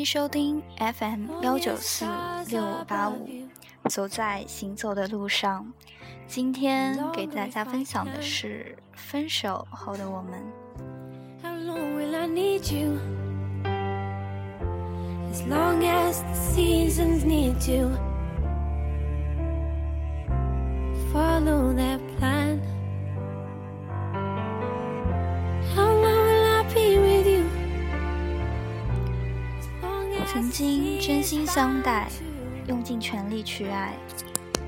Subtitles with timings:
[0.00, 2.06] 欢迎收听 FM 幺九四
[2.48, 3.28] 六五八五，
[3.90, 5.70] 走在行走的路上。
[6.26, 10.42] 今天给大家分享的是分手后的我们。
[11.42, 11.60] 曾
[31.52, 32.06] 相待，
[32.68, 33.92] 用尽全力去爱，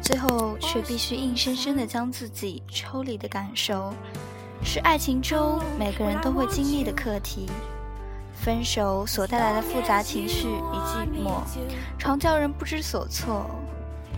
[0.00, 3.92] 最后却必须硬生生的将自己抽离的感受，
[4.62, 7.50] 是爱情中每个人都会经历的课题。
[8.32, 11.40] 分手所带来的复杂情绪与寂寞，
[11.98, 13.50] 常叫人不知所措。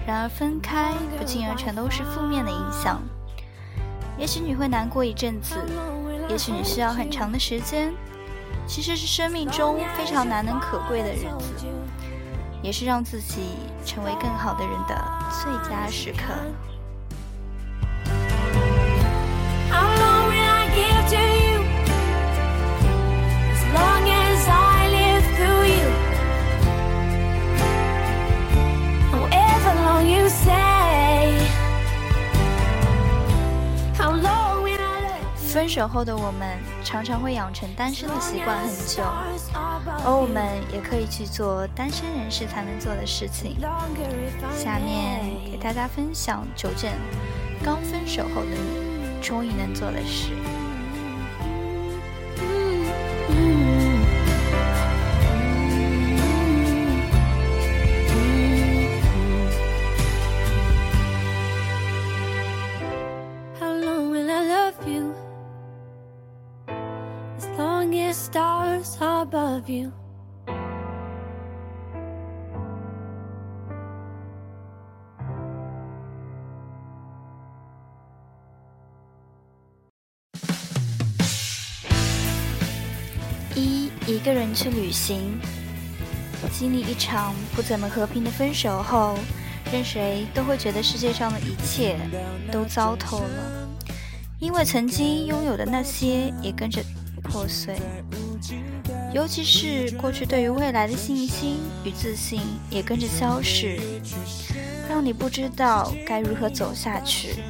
[0.06, 3.00] 然而分开不尽然全都是负面的影响。
[4.18, 5.54] 也许你会难过一阵子，
[6.28, 7.90] 也许你需要很长的时间。
[8.66, 11.66] 其实是生命中非常难能可贵的日子，
[12.62, 13.40] 也是让自己
[13.84, 14.94] 成为更好的人的
[15.42, 16.34] 最佳时刻。
[35.70, 39.04] 分手后的我们常常会养成单身的习惯很久，
[40.04, 43.56] 而我们也可以去做单身人士才能做的事情。
[44.52, 46.94] 下面给大家分享九件
[47.62, 50.32] 刚分手后的你终于能做的事。
[83.60, 85.38] 一一个人去旅行，
[86.50, 89.18] 经历一场不怎么和平的分手后，
[89.70, 91.98] 任谁都会觉得世界上的一切
[92.50, 93.68] 都糟透了，
[94.38, 96.82] 因为曾经拥有的那些也跟着
[97.22, 97.76] 破碎，
[99.12, 102.40] 尤其是过去对于未来的信心与自信
[102.70, 103.78] 也跟着消逝，
[104.88, 107.42] 让你不知道该如何走下去。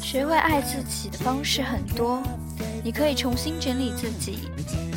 [0.00, 2.22] 学会爱自己的方式很多。
[2.82, 4.50] 你可以重新整理自己，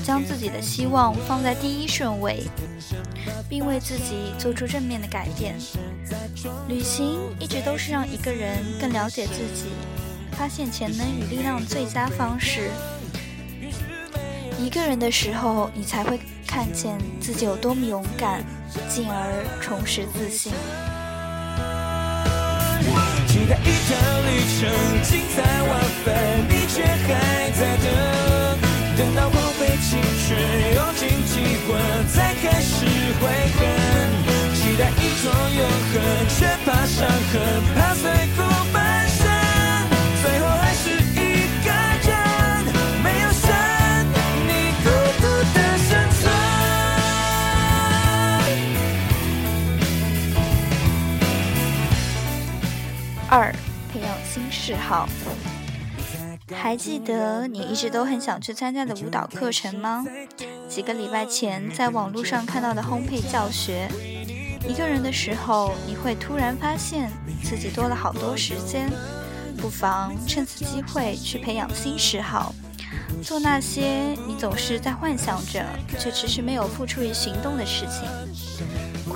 [0.03, 2.43] 将自己的希望放在第一顺位，
[3.49, 5.55] 并为自己做出正面的改变。
[6.67, 9.69] 旅行一直都是让一个人更了解自己、
[10.31, 12.69] 发现潜能与力量的最佳方式。
[14.57, 18.43] 一个人的时候，你才会看见自己有多么勇敢，
[18.87, 20.51] 进而重拾自信。
[23.27, 23.95] 期待一趟
[24.25, 24.61] 旅程，
[25.03, 25.69] 精彩万
[26.03, 26.07] 分，
[26.49, 27.07] 你却还
[27.59, 27.85] 在等。
[28.97, 30.27] 等到荒废青春，
[30.75, 31.33] 用尽机
[31.67, 31.69] 关，
[32.07, 32.85] 再开始
[33.19, 33.21] 悔
[33.55, 33.59] 恨。
[34.55, 35.25] 期待一种
[35.57, 35.61] 永
[35.91, 35.95] 恒，
[36.29, 36.97] 却怕伤
[37.31, 37.35] 痕，
[37.75, 38.03] 怕碎
[38.35, 38.39] 骨
[38.71, 39.19] 半生。
[40.21, 41.15] 最后还是一
[41.65, 41.67] 个
[42.07, 42.09] 人，
[43.03, 43.47] 没有神，
[44.47, 44.49] 你
[44.83, 44.85] 孤
[45.21, 45.89] 独的生
[46.19, 46.21] 存。
[53.29, 53.53] 二。
[53.91, 55.09] 培养新嗜好，
[56.61, 60.05] 还记得你一直都很想去参加的舞蹈课程吗？
[60.67, 63.87] 几个礼拜前在网络上看到的烘焙教学。
[64.67, 67.09] 一个人的时候，你会突然发现
[67.41, 68.91] 自己多了好多时间，
[69.57, 72.53] 不妨趁此机会去培养新嗜好，
[73.23, 75.65] 做那些你总是在幻想着
[75.97, 78.03] 却迟迟没有付出于行动的事情。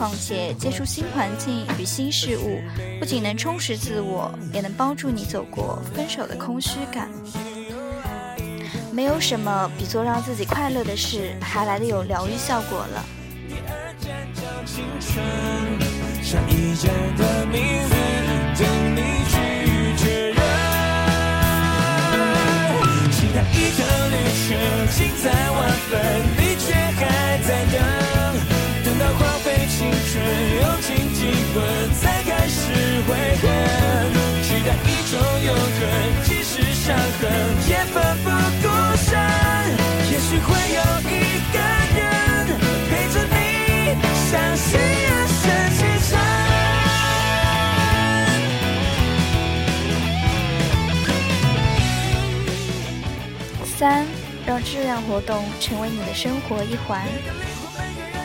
[0.03, 2.61] 况且，接触新环境与新事物，
[2.99, 7.09] 不仅能充实自我，也能帮助你走过分手的空虚感。
[8.91, 13.05] 没有什么比做让自己快乐的事还来的有疗愈效果了。
[23.55, 24.51] 一个旅程，
[24.91, 25.91] 心在万分，
[26.37, 28.12] 你却还在等
[29.75, 29.91] 青春
[30.61, 31.19] 用尽几
[31.51, 31.55] 分，
[31.95, 32.61] 才开始
[33.07, 33.09] 悔
[33.41, 33.43] 恨。
[34.43, 35.11] 期待一种
[35.45, 35.81] 永恒，
[36.23, 37.21] 即使伤痕
[37.67, 37.93] 也奋
[38.23, 38.29] 不
[38.61, 38.65] 顾
[38.97, 39.09] 身。
[40.11, 40.79] 也许会有
[41.09, 41.11] 一
[41.51, 41.57] 个
[41.95, 41.99] 人
[42.87, 43.35] 陪着你，
[44.29, 45.41] 相信人生
[45.75, 46.11] 启程。
[53.75, 53.81] 三，
[54.45, 57.03] 让质量活动成为你的生活一环。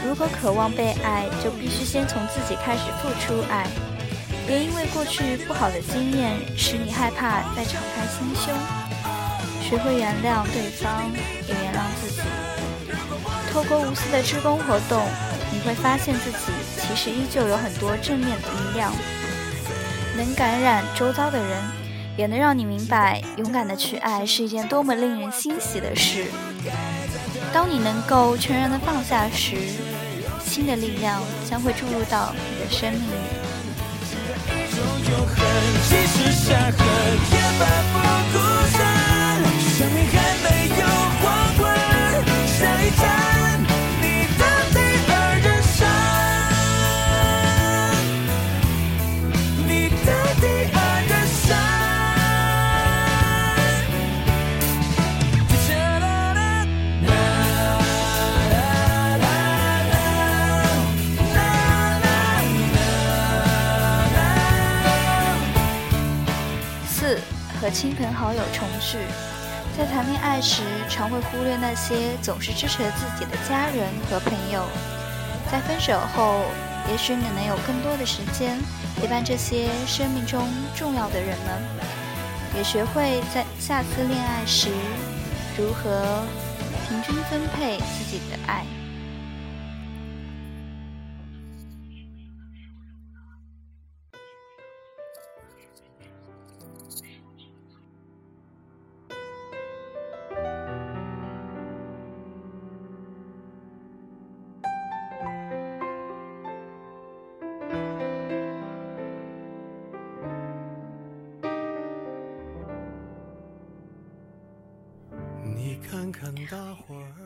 [0.09, 3.67] 如果渴望被爱，就必须先从自己开始付出爱。
[4.47, 8.55] 别因为过去不好的经验使你害怕再敞开心胸。
[9.61, 11.13] 学会原谅对方，
[11.47, 12.23] 也原谅自己。
[13.53, 15.07] 透过无私的志工活动，
[15.53, 18.91] 你会发现自己其实依旧有很多正面的力量，
[20.17, 21.63] 能感染周遭的人，
[22.17, 26.29] 也能让你明白，勇敢的去爱是一件多么令人欣喜的事。
[27.53, 29.57] 当你能够全然的放下时，
[30.45, 33.15] 新的力量将会注入到你的生命里。
[69.79, 74.65] 在谈恋爱时常会忽略那些总是支持自己的家人和朋友，
[75.53, 76.41] 在分手后，
[76.91, 78.59] 也许你能有更多的时间
[78.97, 81.63] 陪伴这些生命中重要的人们，
[82.57, 84.69] 也学会在下次恋爱时
[85.57, 86.27] 如何
[86.89, 88.67] 平均分配自己的爱。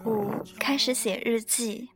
[0.05, 1.89] 五，开始写日记，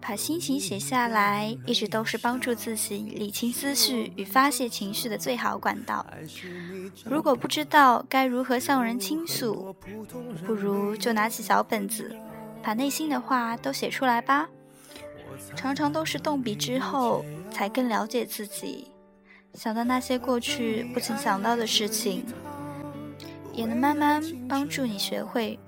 [0.00, 6.04] 把心情写下来，一直都是帮助自己理清思绪与发泄情绪的最好管道。
[7.04, 9.74] 如果不知道该如何向人倾诉，
[10.46, 12.14] 不如就拿起小本子，
[12.62, 14.48] 把内心的话都写出来吧。
[15.54, 18.90] 常常都是动笔之后，才更了解自己，
[19.54, 22.26] 想到那些过去不曾想到的事情。
[23.54, 25.58] 也能慢慢帮助你学会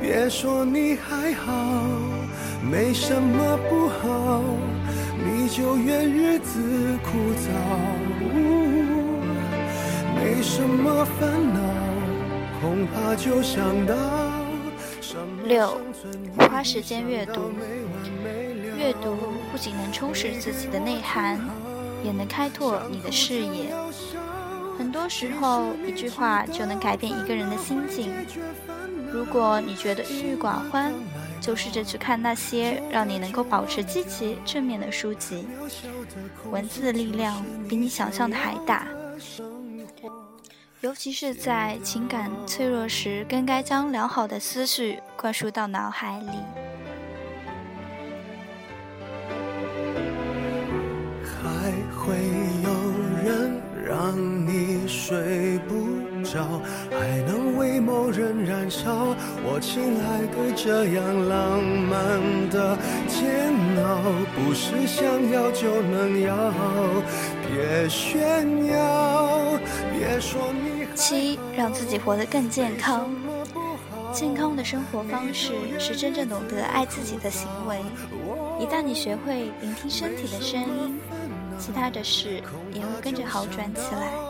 [0.00, 1.52] 别说你还好，
[2.62, 4.42] 没什么不好，
[5.18, 6.60] 你就怨日子
[7.02, 7.48] 枯燥。
[10.16, 11.60] 没什么烦恼，
[12.60, 13.94] 恐怕就想到。
[15.44, 15.80] 六，
[16.38, 17.52] 花时间阅读。
[18.78, 19.16] 阅读
[19.50, 21.38] 不仅能充实自己的内涵，
[22.04, 23.74] 也能开拓你的视野。
[24.78, 28.10] 很多时候，一句话就能改变一个人的心境。
[29.12, 30.92] 如果你觉得郁郁寡欢，
[31.40, 35.46] 就试着去看那些让你能够保持积极正面的书籍。
[36.50, 38.86] 文字的力量比你想象的还大，
[40.80, 46.28] 尤其是在情感脆弱时，更该将良好的思绪灌输到脑海里。
[51.42, 52.14] 还会
[52.62, 52.70] 有
[53.24, 55.16] 人让你睡
[56.38, 56.60] 不？
[56.96, 62.76] 还能为某人燃烧，我亲爱的，这样浪漫的
[63.08, 64.00] 煎熬，
[64.34, 66.52] 不是想要就能要，
[67.48, 69.58] 别炫耀，
[69.92, 70.86] 别说你。
[70.94, 73.08] 七，让自己活得更健康。
[74.12, 77.78] 健康的生活方式是真正懂得爱自己的行为。
[78.58, 81.00] 一旦你学会聆听身体的声音，
[81.58, 82.42] 其他的事
[82.74, 84.29] 也会跟着好转起来。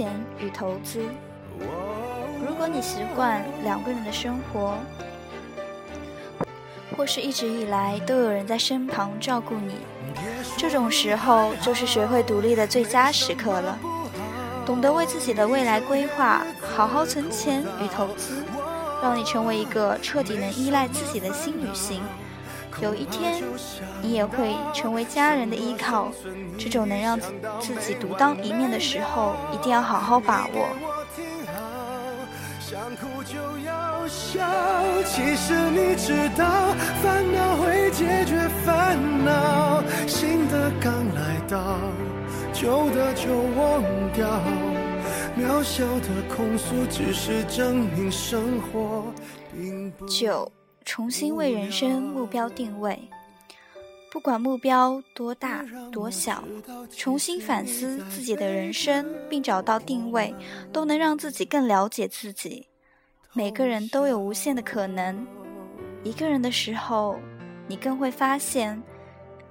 [0.00, 1.02] 钱与投资。
[2.48, 4.78] 如果你习惯两个人的生活，
[6.96, 9.74] 或是一直以来都有人在身旁照顾你，
[10.56, 13.78] 这种时候就是学会独立的最佳时刻了。
[14.64, 18.42] 懂得为自己的未来规划，好好存钱与投资，
[19.02, 22.00] 让你成为一个彻底能依赖自己的新女性。
[22.80, 23.42] 有一天，
[24.02, 26.10] 你也会成为家人的依靠。
[26.58, 27.18] 这种能让
[27.60, 30.68] 自己独当一面的时候，一定要好好把握。
[32.60, 34.40] 想哭就要笑，
[35.04, 36.46] 其实你知道，
[37.02, 39.82] 烦恼会解决烦恼。
[40.06, 41.78] 新的刚来到，
[42.52, 43.82] 旧的就忘
[44.14, 44.26] 掉。
[45.36, 49.04] 渺小的控诉，只是证明生活
[49.52, 50.06] 并不。
[50.06, 50.50] 九，
[50.84, 53.08] 重新为人生目标定位。
[54.12, 56.42] 不管目标多大多小，
[56.96, 60.34] 重新反思自己的人生，并找到定位，
[60.72, 62.66] 都能让自己更了解自己。
[63.32, 65.24] 每个人都有无限的可能。
[66.02, 67.16] 一个人的时候，
[67.68, 68.82] 你更会发现，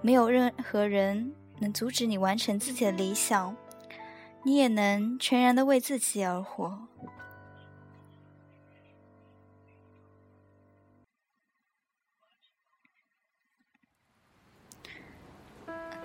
[0.01, 3.55] 没有任何人能阻止你完成自己的理想，
[4.43, 6.88] 你也能全然的为自己而活。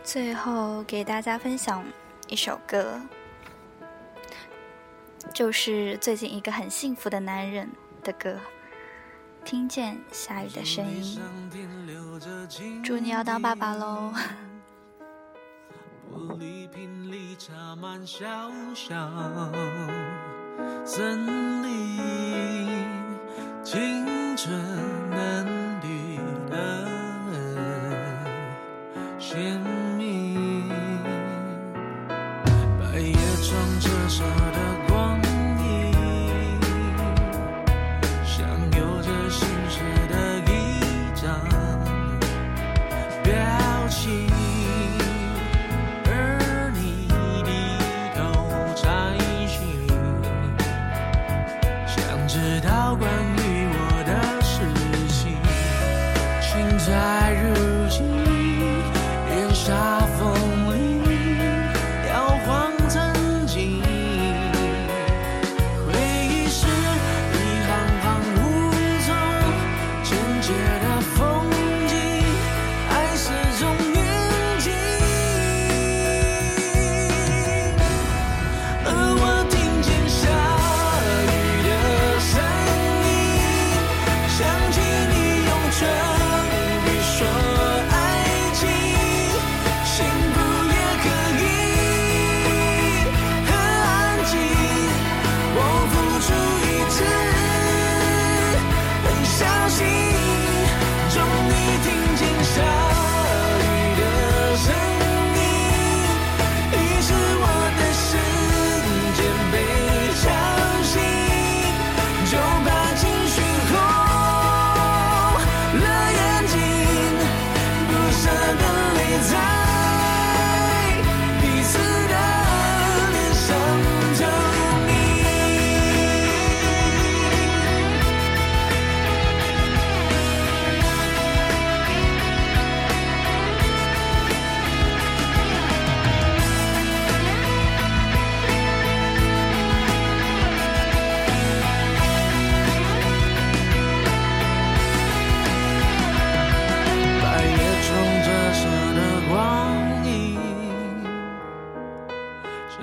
[0.04, 1.82] 最后给大家分享
[2.28, 3.00] 一首歌
[5.32, 7.68] 就是最近一个很幸福的男人
[8.04, 8.38] 的歌。
[9.44, 11.18] 听见下雨的声音。
[12.82, 14.12] 祝你要当爸爸喽
[16.12, 18.25] 玻璃瓶里插满小
[18.75, 18.94] 小
[20.84, 21.99] 森林
[23.62, 24.84] 青春
[33.44, 34.84] 装着傻的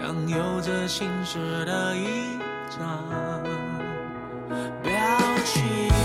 [0.01, 2.39] 像有着心事的一
[2.71, 3.43] 张
[4.81, 4.91] 表
[5.45, 6.00] 情。